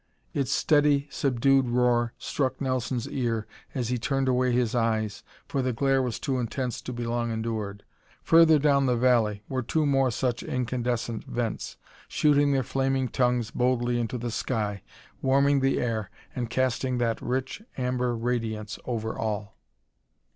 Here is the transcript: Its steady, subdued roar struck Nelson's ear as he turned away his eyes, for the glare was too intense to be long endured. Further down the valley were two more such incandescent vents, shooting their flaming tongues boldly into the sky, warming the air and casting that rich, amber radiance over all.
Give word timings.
Its 0.33 0.51
steady, 0.51 1.07
subdued 1.11 1.67
roar 1.67 2.11
struck 2.17 2.59
Nelson's 2.59 3.07
ear 3.07 3.45
as 3.75 3.89
he 3.89 3.99
turned 3.99 4.27
away 4.27 4.51
his 4.51 4.73
eyes, 4.73 5.21
for 5.47 5.61
the 5.61 5.73
glare 5.73 6.01
was 6.01 6.17
too 6.19 6.39
intense 6.39 6.81
to 6.81 6.91
be 6.91 7.05
long 7.05 7.29
endured. 7.31 7.83
Further 8.23 8.57
down 8.57 8.87
the 8.87 8.95
valley 8.97 9.43
were 9.47 9.61
two 9.61 9.85
more 9.85 10.09
such 10.09 10.41
incandescent 10.41 11.25
vents, 11.25 11.77
shooting 12.07 12.51
their 12.51 12.63
flaming 12.63 13.09
tongues 13.09 13.51
boldly 13.51 13.99
into 13.99 14.17
the 14.17 14.31
sky, 14.31 14.81
warming 15.21 15.59
the 15.59 15.79
air 15.79 16.09
and 16.35 16.49
casting 16.49 16.97
that 16.97 17.21
rich, 17.21 17.61
amber 17.77 18.15
radiance 18.15 18.79
over 18.85 19.15
all. 19.15 19.55